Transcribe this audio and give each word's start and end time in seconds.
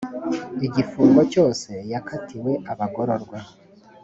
igifungo 0.67 1.21
cyose 1.31 1.69
yakatiwe 1.91 2.51
abagororwa 2.71 3.37